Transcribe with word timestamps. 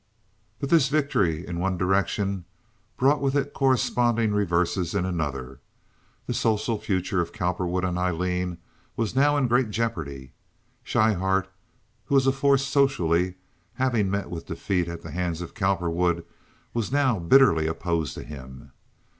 But 0.59 0.71
this 0.71 0.89
victory 0.89 1.45
in 1.45 1.59
one 1.59 1.77
direction 1.77 2.45
brought 2.97 3.21
with 3.21 3.35
it 3.35 3.53
corresponding 3.53 4.33
reverses 4.33 4.95
in 4.95 5.05
another: 5.05 5.59
the 6.25 6.33
social 6.33 6.79
future 6.81 7.21
of 7.21 7.31
Cowperwood 7.31 7.83
and 7.85 7.99
Aileen 7.99 8.57
was 8.95 9.15
now 9.15 9.37
in 9.37 9.47
great 9.47 9.69
jeopardy. 9.69 10.33
Schryhart, 10.83 11.49
who 12.05 12.15
was 12.15 12.25
a 12.25 12.31
force 12.31 12.65
socially, 12.65 13.35
having 13.75 14.09
met 14.09 14.31
with 14.31 14.47
defeat 14.47 14.87
at 14.87 15.03
the 15.03 15.11
hands 15.11 15.39
of 15.39 15.53
Cowperwood, 15.53 16.25
was 16.73 16.91
now 16.91 17.19
bitterly 17.19 17.67
opposed 17.67 18.15
to 18.15 18.23
him. 18.23 18.71